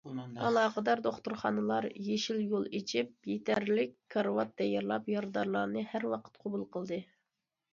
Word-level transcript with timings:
ئالاقىدار 0.45 1.01
دوختۇرخانىلار 1.07 1.87
يېشىل 2.05 2.39
يول 2.53 2.65
ئېچىپ، 2.79 3.29
يېتەرلىك 3.33 3.93
كارىۋات 4.17 4.57
تەييارلاپ، 4.63 5.13
يارىدارلارنى 5.17 5.85
ھەر 5.93 6.09
ۋاقىت 6.15 6.45
قوبۇل 6.47 6.67
قىلدى. 6.77 7.01